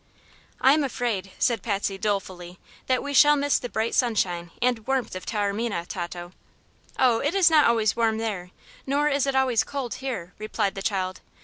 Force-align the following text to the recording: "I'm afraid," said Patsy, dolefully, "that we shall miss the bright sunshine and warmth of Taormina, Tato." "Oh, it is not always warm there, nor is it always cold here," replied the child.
"I'm 0.59 0.83
afraid," 0.83 1.29
said 1.37 1.61
Patsy, 1.61 1.95
dolefully, 1.99 2.57
"that 2.87 3.03
we 3.03 3.13
shall 3.13 3.35
miss 3.35 3.59
the 3.59 3.69
bright 3.69 3.93
sunshine 3.93 4.49
and 4.59 4.87
warmth 4.87 5.15
of 5.15 5.27
Taormina, 5.27 5.85
Tato." 5.85 6.31
"Oh, 6.97 7.19
it 7.19 7.35
is 7.35 7.51
not 7.51 7.67
always 7.67 7.95
warm 7.95 8.17
there, 8.17 8.49
nor 8.87 9.09
is 9.09 9.27
it 9.27 9.35
always 9.35 9.63
cold 9.63 9.93
here," 10.01 10.33
replied 10.39 10.73
the 10.73 10.81
child. 10.81 11.21